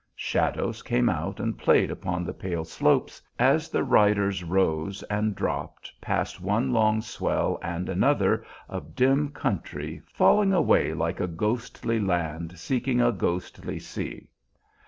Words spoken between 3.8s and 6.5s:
riders rose and dropped past